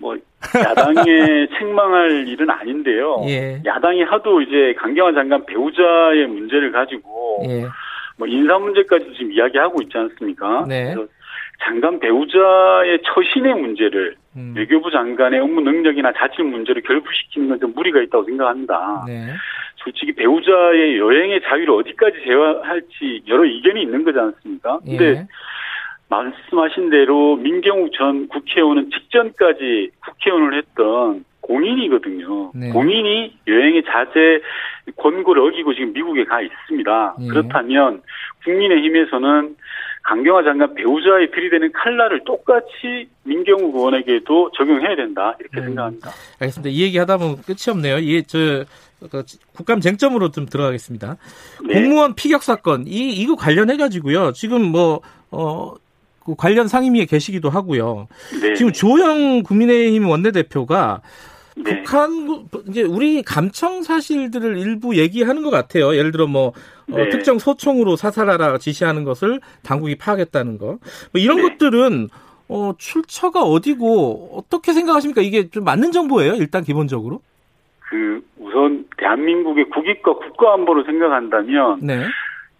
뭐, 0.00 0.16
야당에 0.54 1.46
책망할 1.58 2.28
일은 2.28 2.48
아닌데요. 2.50 3.24
예. 3.28 3.60
야당이 3.64 4.02
하도 4.02 4.40
이제 4.40 4.74
강경화 4.78 5.12
장관 5.12 5.44
배우자의 5.46 6.26
문제를 6.26 6.72
가지고 6.72 7.42
예. 7.48 7.64
뭐 8.16 8.26
인사 8.28 8.58
문제까지 8.58 9.12
지금 9.16 9.32
이야기하고 9.32 9.82
있지 9.82 9.96
않습니까? 9.96 10.64
네. 10.68 10.94
장관 11.60 11.98
배우자의 11.98 13.00
처신의 13.04 13.54
문제를 13.54 14.14
음. 14.36 14.54
외교부 14.56 14.90
장관의 14.90 15.40
업무 15.40 15.60
능력이나 15.60 16.12
자질 16.12 16.44
문제를 16.44 16.82
결부시키는 16.82 17.48
건 17.48 17.58
좀 17.58 17.72
무리가 17.74 18.00
있다고 18.02 18.24
생각합니다. 18.24 19.04
네. 19.06 19.26
솔직히 19.76 20.12
배우자의 20.12 20.98
여행의 20.98 21.40
자유를 21.42 21.70
어디까지 21.70 22.18
제어할지 22.24 23.22
여러 23.28 23.44
이견이 23.44 23.82
있는 23.82 24.04
거지 24.04 24.18
않습니까? 24.18 24.78
근데 24.84 25.04
예. 25.04 25.26
말씀하신 26.08 26.90
대로 26.90 27.36
민경욱 27.36 27.92
전 27.92 28.28
국회의원은 28.28 28.90
직전까지 28.90 29.90
국회의원을 30.04 30.58
했던 30.58 31.24
공인이거든요. 31.40 32.52
네. 32.54 32.70
공인이 32.70 33.36
여행의 33.46 33.84
자제 33.84 34.40
권고를 34.96 35.42
어기고 35.42 35.74
지금 35.74 35.92
미국에 35.92 36.24
가 36.24 36.40
있습니다. 36.40 37.16
네. 37.18 37.28
그렇다면 37.28 38.02
국민의힘에서는 38.44 39.56
강경화 40.04 40.42
장관 40.42 40.74
배우자에 40.74 41.30
들이대는 41.30 41.72
칼날을 41.72 42.24
똑같이 42.24 43.08
민경욱 43.24 43.74
의원에게도 43.74 44.52
적용해야 44.56 44.96
된다 44.96 45.36
이렇게 45.38 45.60
음. 45.60 45.64
생각합니다. 45.66 46.10
알겠습니다. 46.40 46.70
이 46.70 46.82
얘기 46.82 46.98
하다 46.98 47.18
보면 47.18 47.36
끝이 47.42 47.70
없네요. 47.70 47.98
이저 47.98 48.64
국감 49.54 49.80
쟁점으로 49.80 50.30
좀 50.30 50.46
들어가겠습니다. 50.46 51.16
네. 51.66 51.74
공무원 51.74 52.14
피격 52.14 52.42
사건 52.42 52.86
이 52.86 53.10
이거 53.10 53.36
관련해 53.36 53.76
가지고요. 53.76 54.32
지금 54.32 54.62
뭐어 54.72 55.74
그 55.74 55.87
관련 56.36 56.68
상임위에 56.68 57.06
계시기도 57.06 57.50
하고요. 57.50 58.08
네. 58.40 58.54
지금 58.54 58.72
조영 58.72 59.42
국민의힘 59.42 60.08
원내대표가 60.08 61.00
네. 61.56 61.82
북한 61.82 62.46
이제 62.68 62.82
우리 62.82 63.22
감청 63.22 63.82
사실들을 63.82 64.58
일부 64.58 64.96
얘기하는 64.96 65.42
것 65.42 65.50
같아요. 65.50 65.94
예를 65.96 66.12
들어 66.12 66.26
뭐 66.26 66.48
어, 66.48 66.52
네. 66.86 67.02
어, 67.02 67.08
특정 67.10 67.38
소총으로 67.38 67.96
사살하라 67.96 68.58
지시하는 68.58 69.04
것을 69.04 69.40
당국이 69.62 69.96
파악했다는 69.96 70.58
거. 70.58 70.66
뭐 70.66 70.78
이런 71.14 71.38
네. 71.38 71.42
것들은 71.42 72.08
어, 72.48 72.72
출처가 72.78 73.42
어디고 73.42 74.36
어떻게 74.38 74.72
생각하십니까? 74.72 75.20
이게 75.20 75.50
좀 75.50 75.64
맞는 75.64 75.92
정보예요. 75.92 76.34
일단 76.34 76.64
기본적으로. 76.64 77.20
그 77.90 78.22
우선 78.38 78.86
대한민국의 78.96 79.68
국익과 79.70 80.14
국가 80.14 80.54
안보를 80.54 80.84
생각한다면 80.84 81.80
네. 81.82 82.04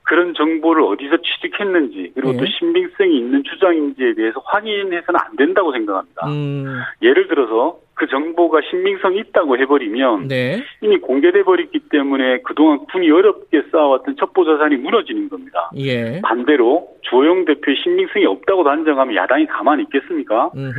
그런 0.08 0.32
정보를 0.32 0.82
어디서 0.84 1.18
취득했는지 1.18 2.12
그리고 2.14 2.32
네. 2.32 2.38
또 2.38 2.46
신빙성이 2.46 3.18
있는 3.18 3.44
주장인지에 3.44 4.14
대해서 4.14 4.40
확인해서는 4.42 5.20
안 5.20 5.36
된다고 5.36 5.70
생각합니다. 5.72 6.26
음. 6.26 6.80
예를 7.02 7.28
들어서 7.28 7.78
그 7.98 8.06
정보가 8.06 8.60
신빙성이 8.70 9.18
있다고 9.18 9.58
해버리면 9.58 10.28
네. 10.28 10.62
이미 10.80 10.98
공개돼 10.98 11.42
버렸기 11.42 11.80
때문에 11.90 12.42
그동안 12.42 12.78
군이 12.86 13.10
어렵게 13.10 13.64
쌓아왔던 13.72 14.16
첩보 14.16 14.44
자산이 14.44 14.76
무너지는 14.76 15.28
겁니다. 15.28 15.68
예. 15.76 16.20
반대로 16.22 16.86
조영 17.02 17.44
대표의 17.44 17.76
신빙성이 17.82 18.24
없다고 18.24 18.62
단정하면 18.62 19.16
야당이 19.16 19.46
가만히 19.46 19.82
있겠습니까? 19.82 20.50
음흠. 20.54 20.78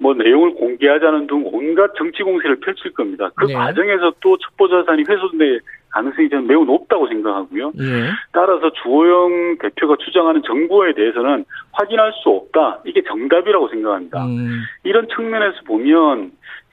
뭐 0.00 0.14
내용을 0.14 0.54
공개하자는 0.54 1.28
등 1.28 1.48
온갖 1.52 1.92
정치 1.96 2.24
공세를 2.24 2.56
펼칠 2.56 2.92
겁니다. 2.92 3.30
그 3.36 3.46
네. 3.46 3.54
과정에서 3.54 4.14
또 4.20 4.36
첩보 4.36 4.68
자산이 4.68 5.04
훼손될 5.08 5.60
가능성이 5.90 6.28
저는 6.28 6.48
매우 6.48 6.64
높다고 6.64 7.06
생각하고요. 7.06 7.72
예. 7.78 8.10
따라서 8.32 8.70
주호영 8.82 9.58
대표가 9.60 9.96
주장하는 10.04 10.42
정보에 10.42 10.94
대해서는 10.94 11.44
확인할 11.72 12.12
수 12.22 12.28
없다. 12.28 12.80
이게 12.84 13.02
정답이라고 13.04 13.68
생각합니다. 13.68 14.26
음. 14.26 14.62
이런 14.84 15.06
측면에서 15.08 15.60
보면 15.64 16.32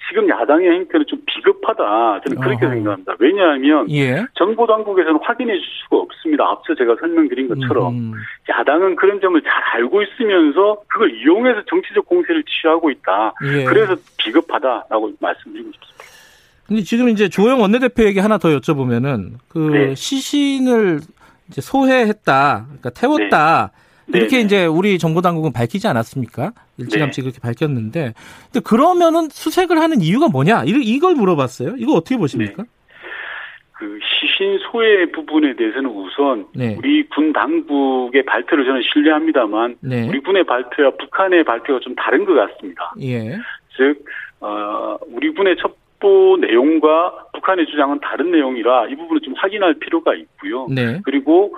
지금 0.09 0.29
야당의 0.29 0.69
행태는 0.69 1.05
좀 1.07 1.19
비겁하다. 1.25 2.21
저는 2.25 2.41
그렇게 2.41 2.65
어허. 2.65 2.75
생각합니다. 2.75 3.15
왜냐하면 3.19 3.89
예. 3.89 4.25
정보 4.35 4.67
당국에서는 4.67 5.19
확인해 5.23 5.53
줄 5.53 5.63
수가 5.83 5.97
없습니다. 5.97 6.43
앞서 6.45 6.75
제가 6.75 6.95
설명드린 6.99 7.47
것처럼 7.47 7.93
음. 7.93 8.13
야당은 8.49 8.95
그런 8.97 9.21
점을 9.21 9.41
잘 9.41 9.51
알고 9.75 10.03
있으면서 10.03 10.81
그걸 10.87 11.09
이용해서 11.15 11.63
정치적 11.69 12.05
공세를 12.05 12.43
취하고 12.43 12.91
있다. 12.91 13.33
예. 13.45 13.63
그래서 13.63 13.95
비겁하다라고 14.17 15.13
말씀드리고 15.19 15.71
싶습니다. 15.71 16.03
근데 16.67 16.81
지금 16.81 17.09
이제 17.09 17.29
조영 17.29 17.61
원내대표에게 17.61 18.19
하나 18.19 18.37
더 18.37 18.49
여쭤보면은 18.49 19.33
그 19.47 19.59
네. 19.59 19.95
시신을 19.95 20.99
이제 21.49 21.61
소해했다, 21.61 22.65
그러니까 22.65 22.89
태웠다. 22.89 23.71
네. 23.73 23.82
이렇게 24.07 24.37
네 24.37 24.41
이제 24.43 24.65
우리 24.65 24.97
정보 24.97 25.21
당국은 25.21 25.53
밝히지 25.53 25.87
않았습니까? 25.87 26.51
일찌감치 26.77 27.21
네. 27.21 27.23
그렇게 27.23 27.39
밝혔는데, 27.39 28.13
근데 28.51 28.59
그러면은 28.63 29.29
수색을 29.29 29.79
하는 29.79 30.01
이유가 30.01 30.27
뭐냐? 30.27 30.63
이걸 30.65 31.15
물어봤어요. 31.15 31.75
이거 31.77 31.93
어떻게 31.93 32.17
보십니까? 32.17 32.63
네. 32.63 32.69
그 33.83 33.99
주신 34.19 34.59
소외 34.59 35.11
부분에 35.11 35.55
대해서는 35.55 35.89
우선 35.89 36.47
네. 36.55 36.75
우리 36.77 37.07
군 37.09 37.33
당국의 37.33 38.23
발표를 38.23 38.65
저는 38.65 38.81
신뢰합니다만 38.93 39.75
네. 39.81 40.07
우리 40.07 40.19
군의 40.21 40.45
발표와 40.45 40.91
북한의 40.91 41.43
발표가 41.43 41.79
좀 41.81 41.93
다른 41.95 42.23
것 42.23 42.33
같습니다. 42.33 42.93
예. 43.01 43.37
즉 43.75 44.05
어, 44.39 44.97
우리 45.07 45.33
군의 45.33 45.57
첩보 45.57 46.37
내용과 46.39 47.27
북한의 47.33 47.65
주장은 47.65 47.99
다른 47.99 48.31
내용이라 48.31 48.87
이 48.87 48.95
부분을 48.95 49.21
좀 49.21 49.33
확인할 49.35 49.73
필요가 49.75 50.13
있고요. 50.15 50.67
네. 50.69 51.01
그리고 51.03 51.53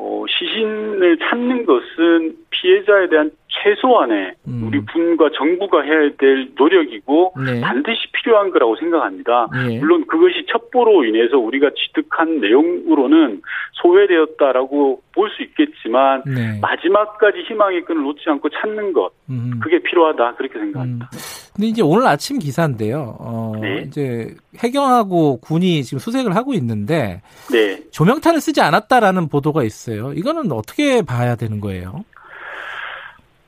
어, 0.00 0.24
시신을 0.28 1.18
찾는 1.18 1.66
것은 1.66 2.36
피해자에 2.50 3.08
대한 3.08 3.32
최소한의 3.48 4.34
음. 4.46 4.62
우리 4.66 4.80
군과 4.80 5.30
정부가 5.36 5.82
해야 5.82 6.10
될 6.16 6.50
노력이고 6.56 7.34
네. 7.44 7.60
반드시 7.60 7.98
필요한 8.12 8.50
거라고 8.50 8.76
생각합니다. 8.76 9.48
예. 9.68 9.78
물론 9.80 10.06
그것이 10.06 10.46
첩보로 10.48 11.04
인해서 11.04 11.38
우리가 11.38 11.70
취득한 11.76 12.40
내용으로는 12.40 13.42
소외되었다라고 13.82 15.02
볼 15.14 15.28
수 15.30 15.42
있겠지만 15.42 16.22
네. 16.26 16.58
마지막까지 16.60 17.42
희망의 17.48 17.84
끈을 17.84 18.02
놓지 18.02 18.22
않고 18.26 18.48
찾는 18.50 18.92
것 18.92 19.10
음. 19.28 19.58
그게 19.62 19.80
필요하다 19.80 20.36
그렇게 20.36 20.58
음. 20.58 20.64
생각합니다. 20.66 21.10
근데 21.58 21.70
이제 21.70 21.82
오늘 21.82 22.06
아침 22.06 22.38
기사인데요. 22.38 23.16
어, 23.18 23.52
네. 23.60 23.82
이제 23.84 24.32
해경하고 24.58 25.40
군이 25.40 25.82
지금 25.82 25.98
수색을 25.98 26.36
하고 26.36 26.54
있는데 26.54 27.20
네. 27.50 27.82
조명탄을 27.90 28.40
쓰지 28.40 28.60
않았다라는 28.60 29.28
보도가 29.28 29.64
있어요. 29.64 30.12
이거는 30.12 30.52
어떻게 30.52 31.02
봐야 31.02 31.34
되는 31.34 31.60
거예요? 31.60 32.04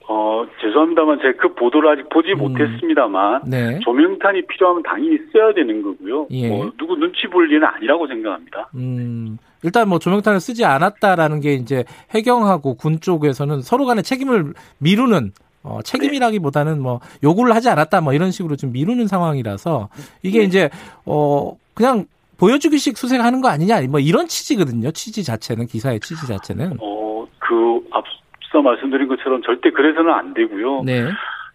어, 0.08 0.44
죄송합니다만 0.60 1.20
제가 1.22 1.34
그 1.40 1.54
보도를 1.54 1.88
아직 1.88 2.08
보지 2.08 2.32
음. 2.32 2.38
못했습니다만 2.38 3.42
네. 3.46 3.78
조명탄이 3.84 4.44
필요하면 4.48 4.82
당연히 4.82 5.16
써야 5.32 5.54
되는 5.54 5.80
거고요. 5.80 6.26
예. 6.32 6.48
뭐 6.48 6.68
누구 6.76 6.96
눈치 6.96 7.28
볼 7.28 7.48
일은 7.48 7.64
아니라고 7.64 8.08
생각합니다. 8.08 8.70
음, 8.74 9.38
일단 9.62 9.88
뭐 9.88 10.00
조명탄을 10.00 10.40
쓰지 10.40 10.64
않았다라는 10.64 11.38
게 11.38 11.52
이제 11.52 11.84
해경하고 12.10 12.74
군 12.74 12.98
쪽에서는 12.98 13.60
서로 13.60 13.86
간의 13.86 14.02
책임을 14.02 14.52
미루는 14.78 15.30
어, 15.62 15.80
책임이라기보다는 15.82 16.80
뭐 16.80 17.00
요구를 17.22 17.54
하지 17.54 17.68
않았다 17.68 18.00
뭐 18.00 18.12
이런 18.12 18.30
식으로 18.30 18.56
좀 18.56 18.72
미루는 18.72 19.06
상황이라서 19.06 19.88
이게 20.22 20.40
네. 20.40 20.44
이제 20.46 20.70
어 21.04 21.56
그냥 21.74 22.06
보여주기식 22.38 22.96
수색하는 22.96 23.40
거 23.42 23.48
아니냐 23.48 23.82
뭐 23.88 24.00
이런 24.00 24.26
취지거든요. 24.26 24.90
취지 24.92 25.22
자체는 25.22 25.66
기사의 25.66 26.00
취지 26.00 26.26
자체는. 26.26 26.78
어, 26.80 27.26
그 27.38 27.86
앞서 27.90 28.62
말씀드린 28.62 29.08
것처럼 29.08 29.42
절대 29.42 29.70
그래서는 29.70 30.10
안 30.10 30.32
되고요. 30.32 30.82
네. 30.84 31.04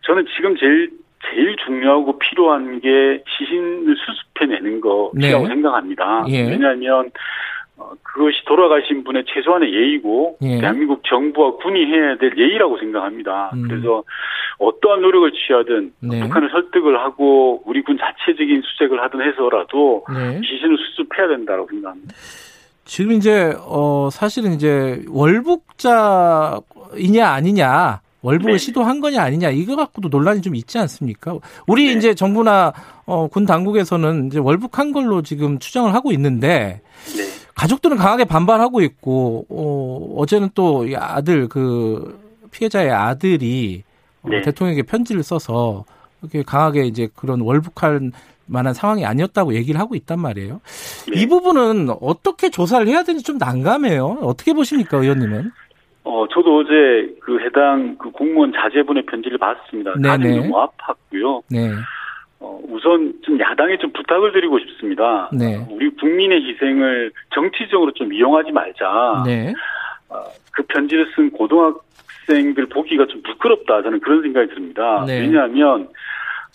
저는 0.05 0.25
지금 0.35 0.55
제일 0.57 0.91
제일 1.31 1.55
중요하고 1.65 2.19
필요한 2.19 2.79
게 2.79 3.23
시신을 3.27 3.95
수습해내는 3.97 4.81
것이라고 4.81 5.43
네. 5.43 5.47
생각합니다. 5.47 6.25
예. 6.29 6.47
왜냐하면 6.47 6.99
어, 7.05 7.11
그것이 8.03 8.37
돌아가신 8.45 9.03
분의 9.03 9.25
최소한의 9.27 9.73
예의고 9.73 10.37
예. 10.41 10.59
대한민국 10.59 11.01
정부와 11.05 11.57
군이 11.57 11.85
해야 11.85 12.17
될 12.17 12.33
예의라고 12.37 12.77
생각합니다. 12.77 13.51
음. 13.53 13.67
그래서 13.67 14.03
어떠한 14.57 15.01
노력을 15.01 15.29
취하든 15.33 15.91
네. 15.99 16.21
북한을 16.21 16.49
설득을 16.49 16.97
하고 16.99 17.61
우리 17.65 17.81
군 17.81 17.97
자체적인 17.97 18.61
수색을 18.61 19.01
하든 19.03 19.21
해서라도 19.21 20.05
네. 20.13 20.39
시신을 20.41 20.77
수습해야 20.77 21.27
된다고 21.27 21.67
생각합니다. 21.69 22.15
지금 22.85 23.11
이제 23.13 23.53
어 23.59 24.09
사실은 24.11 24.53
이제 24.53 25.03
월북자이냐 25.09 26.61
아니냐 27.27 28.01
월북을 28.21 28.53
네. 28.53 28.57
시도한 28.57 29.01
거냐 29.01 29.21
아니냐 29.21 29.49
이거 29.49 29.75
갖고도 29.75 30.07
논란이 30.09 30.41
좀 30.41 30.55
있지 30.55 30.77
않습니까? 30.79 31.37
우리 31.67 31.87
네. 31.87 31.93
이제 31.93 32.15
정부나 32.15 32.73
어, 33.05 33.27
군 33.27 33.45
당국에서는 33.45 34.27
이제 34.27 34.39
월북한 34.39 34.93
걸로 34.93 35.21
지금 35.21 35.59
추정을 35.59 35.93
하고 35.93 36.11
있는데 36.11 36.81
네. 37.17 37.24
가족들은 37.55 37.97
강하게 37.97 38.25
반발하고 38.25 38.81
있고 38.81 39.45
어, 39.49 40.21
어제는 40.21 40.49
또이 40.53 40.95
아들 40.95 41.47
그 41.47 42.19
피해자의 42.51 42.91
아들이 42.91 43.83
어, 44.21 44.29
네. 44.29 44.41
대통령에게 44.41 44.83
편지를 44.83 45.23
써서 45.23 45.85
이렇게 46.21 46.43
강하게 46.43 46.85
이제 46.85 47.07
그런 47.15 47.41
월북할 47.41 48.11
만한 48.47 48.73
상황이 48.73 49.05
아니었다고 49.05 49.55
얘기를 49.55 49.79
하고 49.79 49.95
있단 49.95 50.19
말이에요. 50.19 50.61
네. 51.11 51.21
이 51.21 51.27
부분은 51.27 51.89
어떻게 52.01 52.49
조사를 52.49 52.87
해야 52.87 53.03
되는지 53.03 53.25
좀 53.25 53.37
난감해요. 53.37 54.19
어떻게 54.21 54.53
보십니까, 54.53 54.97
의원님은? 54.97 55.51
어, 56.03 56.25
저도 56.27 56.59
어제 56.59 57.15
그 57.21 57.39
해당 57.39 57.97
그 57.97 58.11
공무원 58.11 58.53
자제분의 58.53 59.07
편지를 59.07 59.39
봤습니다. 59.39 59.93
네네. 59.95 60.07
가슴이 60.07 60.35
너무 60.37 60.67
아팠고요. 60.67 61.41
네, 61.49 61.71
어, 62.39 62.59
우선 62.69 63.13
좀 63.23 63.39
야당에 63.39 63.77
좀 63.77 63.91
부탁을 63.91 64.31
드리고 64.33 64.59
싶습니다. 64.59 65.29
네. 65.31 65.57
어, 65.57 65.67
우리 65.71 65.89
국민의 65.89 66.43
희생을 66.45 67.11
정치적으로 67.33 67.91
좀 67.91 68.11
이용하지 68.11 68.51
말자. 68.51 69.23
네, 69.25 69.53
어, 70.09 70.23
그 70.51 70.63
편지를 70.63 71.07
쓴 71.15 71.31
고등학생들 71.31 72.67
보기가 72.67 73.07
좀 73.07 73.21
부끄럽다. 73.23 73.81
저는 73.83 73.99
그런 74.01 74.21
생각이 74.21 74.53
듭니다. 74.53 75.03
네. 75.07 75.21
왜냐하면 75.21 75.87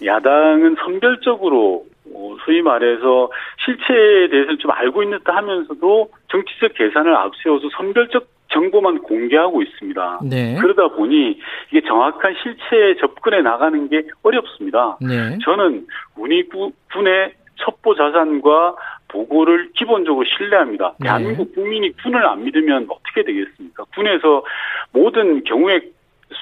야당은 0.05 0.77
선별적으로 0.85 1.87
어, 2.15 2.37
소위 2.45 2.63
말해서 2.63 3.31
실체에 3.65 4.29
대해서 4.29 4.57
좀 4.57 4.71
알고 4.71 5.03
있는 5.03 5.19
듯 5.19 5.29
하면서도 5.29 6.11
정치적 6.29 6.75
계산을 6.75 7.15
앞세워서 7.15 7.69
선별적 7.77 8.27
정보만 8.51 8.99
공개하고 8.99 9.63
있습니다. 9.63 10.21
네, 10.25 10.57
그러다 10.61 10.89
보니 10.95 11.39
이게 11.71 11.81
정확한 11.87 12.35
실체에 12.43 12.97
접근해 12.97 13.41
나가는 13.43 13.89
게 13.89 14.03
어렵습니다. 14.23 14.99
네, 15.01 15.39
저는 15.45 15.87
우리 16.17 16.49
구- 16.49 16.73
군의 16.93 17.33
첩보 17.57 17.95
자산과 17.95 18.75
보고를 19.09 19.71
기본적으로 19.75 20.25
신뢰합니다. 20.25 20.95
네. 21.01 21.05
대한민국 21.05 21.55
국민이 21.55 21.91
군을 22.03 22.25
안 22.27 22.45
믿으면 22.45 22.87
어떻게 22.89 23.23
되겠습니까? 23.25 23.85
군에서 23.95 24.45
모든 24.93 25.43
경우의 25.45 25.91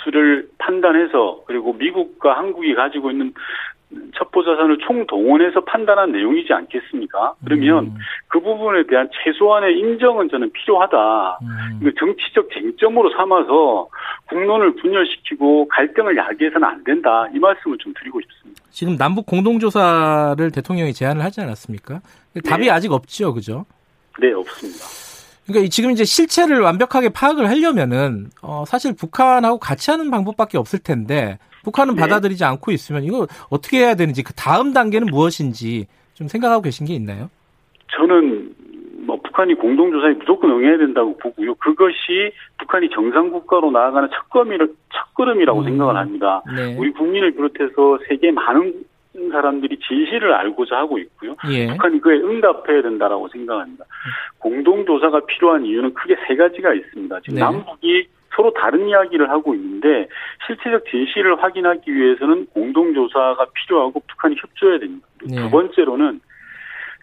수를 0.04 0.48
판단해서 0.58 1.42
그리고 1.46 1.72
미국과 1.72 2.36
한국이 2.36 2.74
가지고 2.74 3.10
있는 3.10 3.32
첩보 4.16 4.44
자산을 4.44 4.78
총동원해서 4.86 5.64
판단한 5.64 6.12
내용이지 6.12 6.52
않겠습니까? 6.52 7.34
그러면 7.44 7.84
음, 7.86 7.94
그 8.28 8.38
부분에 8.40 8.84
대한 8.86 9.08
최소한의 9.24 9.78
인정은 9.78 10.28
저는 10.28 10.52
필요하다. 10.52 11.38
음, 11.42 11.78
이거 11.80 11.90
정치적 11.98 12.50
쟁점으로 12.52 13.10
삼아서 13.16 13.88
국론을 14.28 14.74
분열시키고 14.76 15.68
갈등을 15.68 16.16
야기해서는 16.16 16.64
안 16.68 16.84
된다. 16.84 17.26
이 17.34 17.38
말씀을 17.38 17.78
좀 17.78 17.94
드리고 17.98 18.20
싶습니다. 18.20 18.62
지금 18.70 18.96
남북 18.98 19.24
공동조사를 19.26 20.50
대통령이 20.50 20.92
제안을 20.92 21.22
하지 21.24 21.40
않았습니까? 21.40 22.00
답이 22.46 22.64
네. 22.66 22.70
아직 22.70 22.92
없죠, 22.92 23.32
그죠? 23.32 23.64
네, 24.20 24.32
없습니다. 24.32 24.84
그러니까 25.46 25.64
이- 25.66 25.70
지금 25.70 25.90
이제 25.92 26.04
실체를 26.04 26.60
완벽하게 26.60 27.08
파악을 27.08 27.48
하려면은 27.48 28.26
어, 28.42 28.64
사실 28.66 28.94
북한하고 28.94 29.58
같이 29.58 29.90
하는 29.90 30.10
방법밖에 30.10 30.58
없을 30.58 30.78
텐데 30.78 31.38
북한은 31.68 31.96
네. 31.96 32.00
받아들이지 32.00 32.44
않고 32.44 32.70
있으면 32.72 33.04
이거 33.04 33.26
어떻게 33.50 33.78
해야 33.78 33.94
되는지 33.94 34.22
그 34.22 34.32
다음 34.32 34.72
단계는 34.72 35.08
무엇인지 35.08 35.86
좀 36.14 36.28
생각하고 36.28 36.62
계신 36.62 36.86
게 36.86 36.94
있나요? 36.94 37.30
저는 37.96 38.54
뭐 39.06 39.20
북한이 39.22 39.54
공동조사에 39.54 40.14
무조건 40.14 40.50
응해야 40.50 40.78
된다고 40.78 41.16
보고요. 41.18 41.54
그것이 41.56 42.32
북한이 42.58 42.90
정상 42.90 43.30
국가로 43.30 43.70
나아가는 43.70 44.08
첫걸음이라, 44.10 44.66
첫걸음이라고 44.92 45.60
음. 45.60 45.64
생각을 45.64 45.96
합니다. 45.96 46.42
네. 46.54 46.76
우리 46.76 46.90
국민을 46.92 47.32
비롯해서 47.32 47.98
세계 48.08 48.30
많은 48.32 48.84
사람들이 49.32 49.78
진실을 49.86 50.32
알고자 50.32 50.76
하고 50.76 50.98
있고요. 50.98 51.36
예. 51.50 51.66
북한이 51.68 52.00
그에 52.00 52.18
응답해야 52.18 52.82
된다라고 52.82 53.28
생각합니다. 53.28 53.84
공동조사가 54.38 55.26
필요한 55.26 55.64
이유는 55.64 55.94
크게 55.94 56.16
세 56.26 56.36
가지가 56.36 56.72
있습니다. 56.74 57.20
지금 57.20 57.34
네. 57.34 57.40
남북이 57.40 58.06
서로 58.34 58.52
다른 58.52 58.88
이야기를 58.88 59.30
하고 59.30 59.54
있는데 59.54 60.08
실체적 60.46 60.84
진실을 60.90 61.42
확인하기 61.42 61.94
위해서는 61.94 62.46
공동조사가 62.46 63.46
필요하고 63.54 64.00
북한이 64.06 64.36
협조해야 64.38 64.78
됩니다. 64.78 65.06
네. 65.24 65.36
두 65.36 65.50
번째로는 65.50 66.20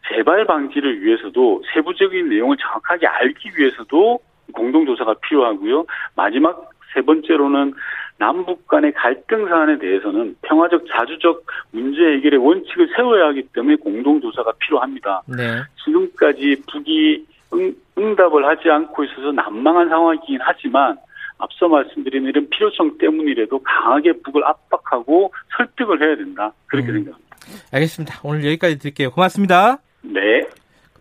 재발 0.10 0.46
방지를 0.46 1.02
위해서도 1.02 1.64
세부적인 1.74 2.30
내용을 2.30 2.58
정확하게 2.58 3.08
알기 3.08 3.52
위해서도 3.58 4.20
공동조사가 4.54 5.16
필요하고요. 5.22 5.86
마지막 6.16 6.70
세 6.94 7.02
번째로는 7.02 7.74
남북 8.18 8.68
간의 8.68 8.94
갈등 8.94 9.48
사안에 9.48 9.78
대해서는 9.78 10.36
평화적 10.44 10.86
자주적 10.90 11.46
문제 11.72 12.02
해결의 12.02 12.40
원칙을 12.40 12.90
세워야 12.96 13.28
하기 13.28 13.50
때문에 13.54 13.76
공동조사가 13.78 14.54
필요합니다. 14.60 15.24
네. 15.28 15.62
지금까지 15.84 16.64
북이 16.72 17.26
응, 17.54 17.76
응답을 17.98 18.46
하지 18.46 18.70
않고 18.70 19.04
있어서 19.04 19.32
난망한 19.32 19.90
상황이긴 19.90 20.40
하지만 20.42 20.98
앞서 21.38 21.68
말씀드린 21.68 22.26
이런 22.26 22.50
필요성 22.50 22.98
때문이라도 22.98 23.62
강하게 23.64 24.14
북을 24.24 24.44
압박하고 24.46 25.34
설득을 25.58 26.02
해야 26.02 26.16
된다. 26.16 26.54
그렇게 26.68 26.90
음. 26.90 26.94
생각합니다. 26.96 27.36
알겠습니다. 27.72 28.20
오늘 28.24 28.46
여기까지 28.46 28.80
드릴게요. 28.80 29.12
고맙습니다. 29.12 29.80
네. 30.02 30.44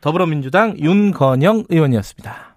더불어민주당 0.01 0.77
윤건영 0.79 1.65
의원이었습니다. 1.71 2.54